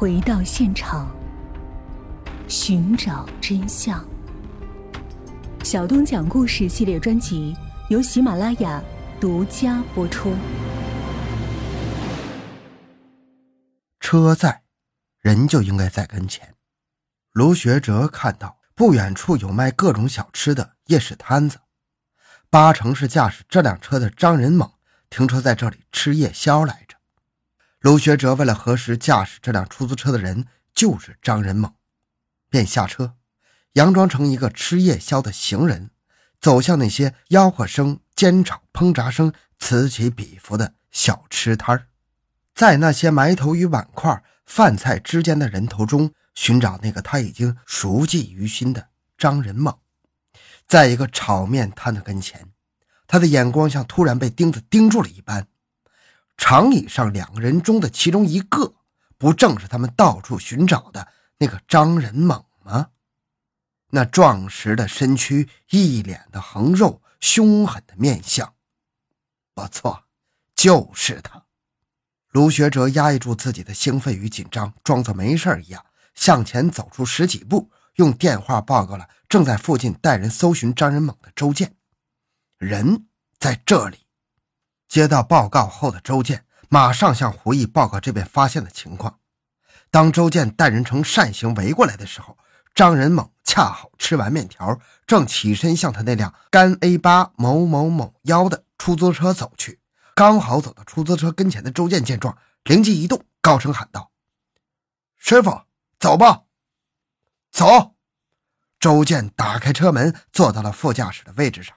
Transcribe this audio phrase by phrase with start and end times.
[0.00, 1.14] 回到现场，
[2.48, 4.02] 寻找真相。
[5.62, 7.54] 小东讲故事系列专辑
[7.90, 8.82] 由喜马拉雅
[9.20, 10.34] 独家播出。
[14.00, 14.62] 车在，
[15.20, 16.54] 人就应该在跟前。
[17.32, 21.58] 卢学哲看到不远处有卖各种小吃的夜市摊子，
[22.48, 24.66] 八成是驾驶这辆车的张仁猛
[25.10, 26.96] 停车在这里吃夜宵来着。
[27.80, 30.44] 卢学哲为了核实驾驶这辆出租车的人
[30.74, 31.72] 就是张仁猛，
[32.50, 33.14] 便下车，
[33.72, 35.90] 佯装成一个吃夜宵的行人，
[36.38, 41.86] 走向那些吆喝声、煎炒烹炸声此起彼伏的小吃摊儿。
[42.54, 49.74] 在那些埋头于碗筷、饭菜之间的人头中，寻找那个他已经熟记于心的张仁猛。
[50.66, 52.46] 在一个炒面摊的跟前，
[53.06, 55.46] 他的眼光像突然被钉子钉住了一般。
[56.40, 58.74] 长椅上两个人中的其中一个，
[59.18, 62.88] 不正是他们到处寻找的那个张仁猛吗？
[63.90, 68.54] 那壮实的身躯，一脸的横肉，凶狠的面相，
[69.54, 70.04] 不错，
[70.56, 71.44] 就是他。
[72.30, 81.76] 卢学哲压抑住自己的兴奋与紧张，装作没事一样向前走出十几步，用电话报告了正在附近带人搜寻张仁猛的周建。
[82.56, 83.06] 人
[83.38, 84.06] 在这里。
[84.90, 89.20] 接到报告后的周建马上向胡毅报告这边发现的情况。
[89.88, 92.36] 当周建带人呈扇形围过来的时候，
[92.74, 99.78] 张仁猛恰好吃完面条，正起身向他那辆甘 A 八某某某幺的出租车走去。
[100.14, 104.10] 刚好走到出租车跟前的周建见状，灵机一动，高声喊道
[105.16, 105.62] ：“师傅，
[105.98, 106.42] 走吧！”
[107.50, 107.94] 走。
[108.80, 111.76] 周建打开车门，坐到了副驾驶的位置上。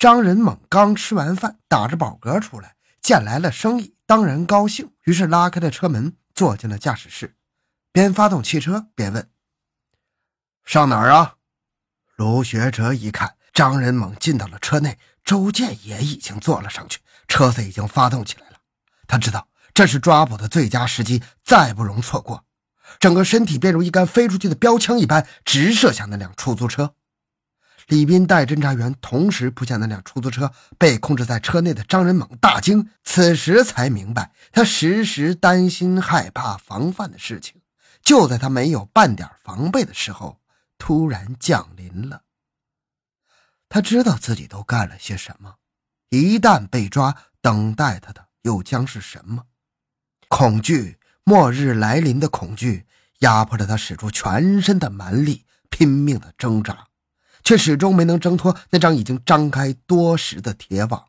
[0.00, 7.36] 张仁猛刚吃完饭，打着饱嗝出来，见来了生意，当然高兴，于是拉开了车门，坐进了驾驶室，
[7.92, 9.28] 边发动汽车边问
[10.64, 11.34] ：“上哪儿啊？”
[12.16, 17.00] 卢学哲一看，张仁猛进到了车内，周建也已经坐了上去。
[17.28, 18.56] 车子已经发动起来了，
[19.06, 22.46] 他知道这是抓捕的最佳时机，再不容错过。
[22.98, 26.94] 整个身体便如一杆飞出去的标枪一般，直射向那辆出租车。
[27.90, 37.60] 李斌带侦查员同时扑向那辆出租车，被控制在车内的张仁猛大惊，此时才明白他时时担心、害怕、防范的事情，
[38.00, 40.40] 就在他没有半点防备的时候，
[40.78, 42.22] 突然降临了。
[43.68, 45.56] 他知道自己都干了些什么。
[46.10, 49.46] 一旦被抓，等待他的又将是什么？
[50.28, 52.86] 恐惧，末日来临的恐惧，
[53.18, 56.86] 压迫着他使出全身的蛮力，拼命的挣扎，
[57.42, 61.04] 却始终没能挣脱那张已经张开多时的铁网。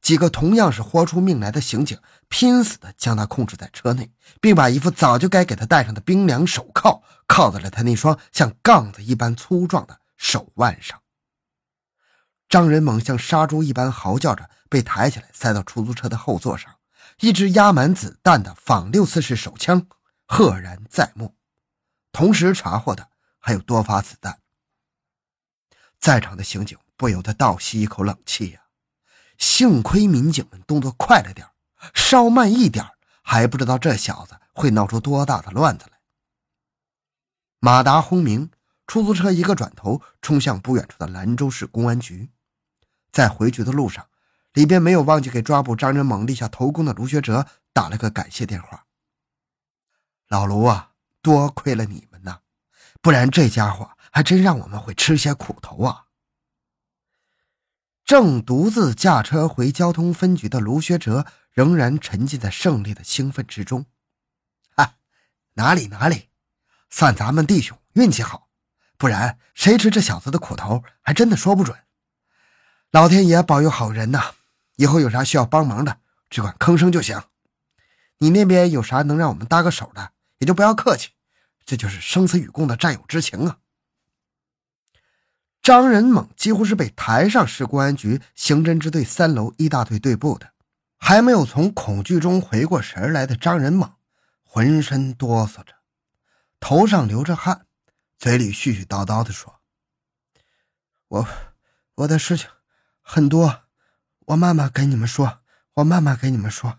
[0.00, 1.98] 几个同样是豁出命来的刑警，
[2.28, 4.10] 拼死的将他控制在车内，
[4.40, 11.00] 并把一副早就该给他戴上的冰凉手铐铐在了他那双像杠子一般粗壮的手腕上。
[12.48, 16.76] 张仁猛像杀猪一般嚎叫着，被抬起来塞到出租车的后座上。
[17.20, 19.88] 一支压满子弹的仿六四式手枪
[20.26, 21.34] 赫然在目，
[22.12, 23.08] 同时查获的
[23.40, 24.38] 还有多发子弹。
[25.98, 28.60] 在场的刑警不由得倒吸一口冷气呀！
[29.36, 31.46] 幸亏民警们动作快了点
[31.94, 32.84] 稍慢一点
[33.22, 35.98] 还不知道这小子会闹出多大的乱子来。
[37.60, 38.50] 马达轰鸣，
[38.86, 42.30] 出租车一个转头，冲向不远处的兰州市公安局。
[43.12, 44.08] 在回去的路上，
[44.52, 48.86] 里边没有忘记给抓捕张仁猛立下头功的卢学哲打了个感谢电话。
[50.28, 50.92] 老卢啊，
[51.22, 52.40] 多亏了你们呐，
[53.00, 56.06] 不然这家伙还真让我们会吃些苦头啊。
[58.04, 63.86] 正独自驾车回交通分局的卢学哲仍然沉浸在胜利的兴奋之中。
[64.74, 64.96] 啊，
[65.54, 66.30] 哪里哪里，
[66.90, 68.48] 算咱们弟兄运气好，
[68.96, 71.78] 不然谁吃这小子的苦头，还真的说不准。
[72.90, 74.34] 老天爷保佑好人呐！
[74.74, 77.22] 以后有啥需要帮忙的，只管吭声就行。
[78.18, 81.10] 你那边有啥能让我们搭个手的，也就不要客气。
[81.64, 83.58] 这就是生死与共的战友之情啊！
[85.68, 90.54] 张仁猛几乎是被抬上市公安局刑侦支队三楼一大队队部的，
[90.96, 93.92] 还没有从恐惧中回过神来的张仁猛，
[94.44, 95.74] 浑身哆嗦着，
[96.58, 97.66] 头上流着汗，
[98.16, 99.60] 嘴里絮絮叨叨地说
[101.08, 101.28] ：“我，
[101.96, 102.48] 我的事情。”
[103.04, 103.64] 很多，
[104.20, 105.40] 我慢慢跟你们说，
[105.74, 106.78] 我慢慢跟你们说，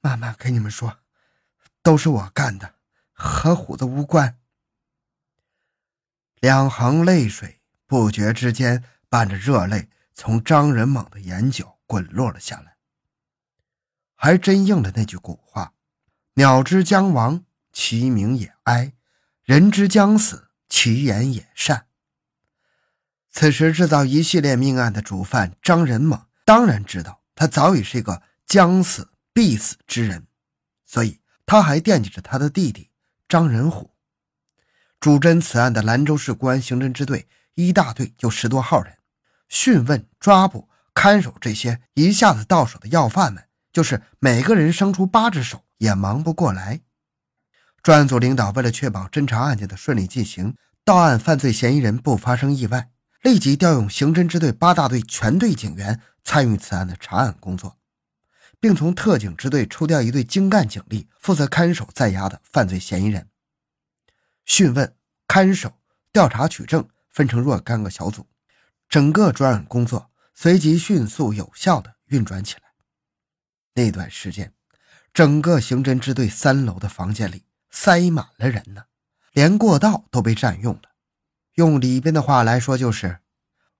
[0.00, 0.98] 慢慢跟你们说，
[1.82, 2.76] 都是我干的，
[3.12, 4.38] 和虎子无关。
[6.38, 7.60] 两行泪水
[7.92, 12.76] 不觉之间伴着热泪从张仁猛的眼角滚落了下来。
[14.14, 15.74] 还真应了那句古话：
[16.36, 18.92] 鸟之将亡，其鸣也哀；
[19.42, 21.84] 人之将死，其言也善。
[23.30, 30.26] 此时制造一系列命案的主犯张仁猛当然知道，他早已是一个将死必死之人，
[30.86, 32.88] 所以他还惦记着他的弟弟
[33.28, 33.90] 张仁虎。
[34.98, 38.98] 主侦此案的兰州市公安刑侦支队一大队就十多号人，
[39.48, 46.80] 讯问、抓捕、看守这些一下子到手的要犯们，就是每个人生出八只手也忙不过来。
[47.82, 52.90] 专案组领导为了确保侦查案件的顺利进行，到案犯罪嫌疑人不发生意外。
[53.22, 57.78] 立即调用刑侦支队八大队全队警员参与此案的查案工作，
[58.58, 63.28] 并从特警支队抽调一队精干警力，负责看守在押的犯罪嫌疑人。
[64.44, 64.96] 讯问、
[65.28, 65.78] 看守、
[66.12, 68.26] 调查取证分成若干个小组，
[68.88, 72.62] 整个专案工作随即迅速有效地运转起来。
[73.74, 74.52] 那段时间，
[75.12, 78.84] 整个刑侦支队三楼的房间里塞满了人呢，
[79.32, 80.82] 连过道都被占用了。
[81.54, 83.20] 用里边的话来说，就是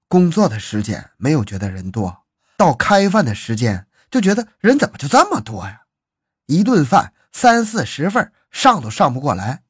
[0.09, 2.25] 工作的时间没有觉得人多，
[2.57, 5.83] 到开饭的时间就觉得人怎么就这么多呀？
[6.47, 9.63] 一顿饭三四十份，上都上不过来，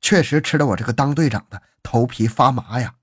[0.00, 2.94] 确实吃得我这个当队长的头皮发麻呀！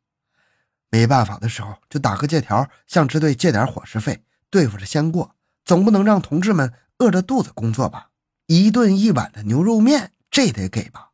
[0.90, 8.10] 没办法的时候，就打个借条，向支队借点伙食费，对付着先过，总不能让同志们饿着肚子工作吧？
[8.48, 11.12] 一顿一碗的牛肉面，这得给吧？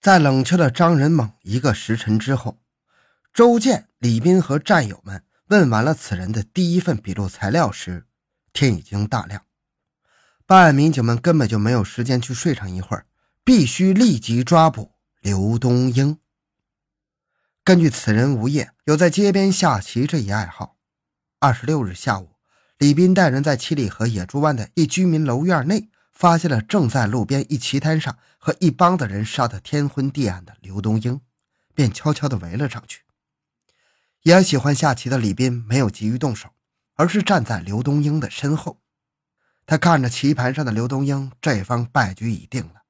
[0.00, 2.58] 在冷却了张仁猛一个时辰之后，
[3.32, 8.06] 周建、李斌和战友们问完了此人的第一份笔录材料时，
[8.52, 9.42] 天已经大亮。
[10.44, 13.06] 办案民警们根本就没有时间去睡上一会儿，
[13.42, 16.18] 必须立即抓捕刘东英。
[17.66, 20.76] 根据此人无业，有在街边下棋这一爱好。
[21.40, 22.36] 二十六日下午，
[22.78, 25.88] 李斌带人在七里河野猪湾的一居民楼院内。
[26.12, 31.20] 发现了正在路边一棋摊上和一帮子人杀得天昏地暗的刘东英，
[31.74, 33.02] 便悄悄地围了上去。
[34.22, 36.50] 也喜欢下棋的李斌没有急于动手，
[36.94, 38.80] 而是站在刘东英的身后。
[39.66, 42.82] 他看着棋盘上的刘东英，这方败局已定了，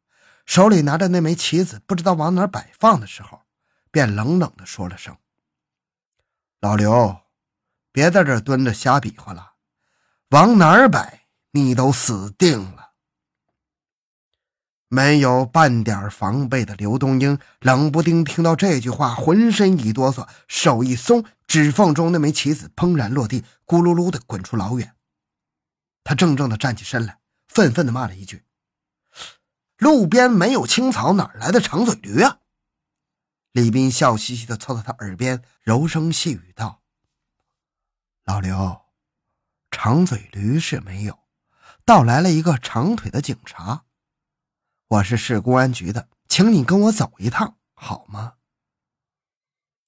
[0.44, 3.40] 手里拿着那枚棋子，不知道往哪摆放的时候，
[3.96, 5.16] 便冷冷地说了声
[6.60, 7.18] ：“老刘，
[7.92, 9.54] 别在这蹲着瞎比划了，
[10.28, 12.90] 往哪儿摆，你都死定了。”
[14.88, 24.94] 没有半点防备的刘东英，冷不丁听到这句话，浑身一哆嗦，手一松，指缝中那枚棋子砰然落地，咕噜噜的滚出老远。
[26.04, 28.44] 他怔怔的站起身来，愤愤的骂了一句
[29.78, 32.40] ：“路边没有青草，哪来的长嘴驴啊？”
[33.56, 36.82] 李斌笑嘻嘻的凑到他耳边，柔声细语道
[38.26, 38.82] ：“老刘，
[39.70, 41.20] 长嘴驴是没有，
[41.82, 43.86] 倒来了一个长腿的警察。”
[44.88, 48.34] 我是市公安局的，请你跟我走一趟，好吗？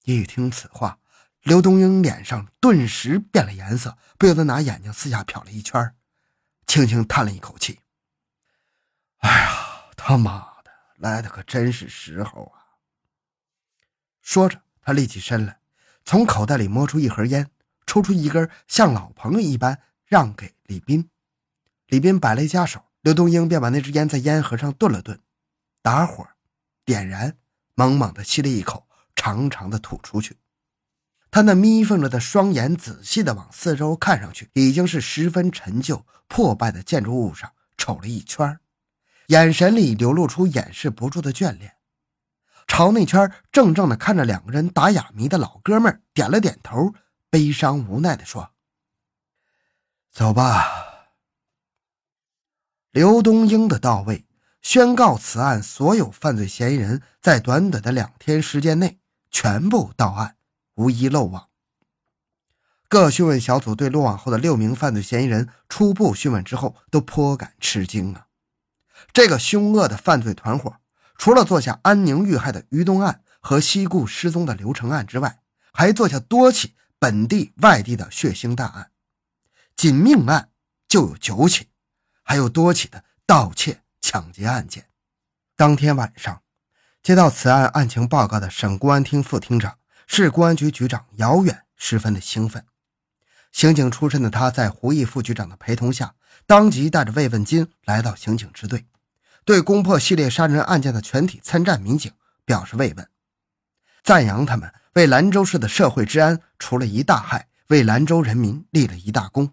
[0.05, 0.97] 一听此话，
[1.43, 5.95] 刘东英脸上顿时变了颜色，不由得拿眼睛四下瞟了一圈，
[6.65, 7.81] 轻轻叹了一口气
[9.21, 12.57] ：“哎呀，他妈的，来的可真是时候啊！”
[14.21, 15.59] 说着，他立起身来，
[16.05, 17.49] 从口袋里摸出一盒烟，
[17.85, 21.09] 抽出一根，像老朋友一般让给李斌。
[21.87, 22.85] 李斌摆了一下手。
[23.01, 25.17] 刘东英便把那支烟在烟盒上顿了顿，
[25.81, 26.27] 打火，
[26.83, 27.37] 点燃，
[27.73, 30.35] 猛猛地吸了一口，长长的吐出去。
[31.31, 38.59] 他那眯缝着的双眼仔细地往四周看上去，已经是十分陈旧破败的建筑物上瞅了一圈，
[39.27, 41.77] 眼神里流露出掩饰不住的眷恋，
[42.69, 46.93] 朝那圈怔怔地看着两个人打哑谜的老哥们点了点头，
[47.29, 48.51] 悲伤无奈地说
[50.13, 50.63] ：“走吧。”
[52.91, 54.25] 刘东英的到位，
[54.61, 58.99] 宣告此案所有犯罪嫌疑人在短短的两天时间内
[59.29, 60.37] 全部到案，
[60.75, 61.49] 无一漏网。
[62.87, 68.27] 各讯问小组对落网后的六名犯罪嫌疑人初步讯问之后，都颇感吃惊啊！
[69.11, 70.77] 这个凶恶的犯罪团伙，
[71.19, 75.41] 除了做下安宁遇害的于东案和西固失踪的刘成案之外，
[75.73, 78.89] 还做下多起本地、外地的血腥大案，
[79.75, 80.49] 仅命案
[80.87, 81.67] 就有九起。
[82.23, 84.87] 还有多起的盗窃、抢劫案件。
[85.57, 86.41] 当天晚上，
[87.03, 92.65] 接到此案案情报告的省公安厅副厅长、市公安局局长姚远十分的兴奋。
[93.51, 96.13] 刑警出身的他，在胡毅副局长的陪同下，
[96.45, 98.85] 当即带着慰问金来到刑警支队，
[99.49, 102.11] 对攻破系列杀人案件的全体参战民警
[102.45, 103.09] 表示慰问，
[104.03, 109.51] 赞扬他们为兰州市的社会治安除了一大害，为兰州人民立了一大功。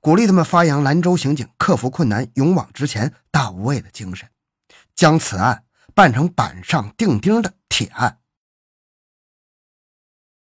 [0.00, 4.28] 鼓励他们发扬兰州刑警克服困难、勇往直前、大无畏的精神，
[4.96, 5.62] 将此案
[5.94, 8.18] 办成板上钉钉的铁案。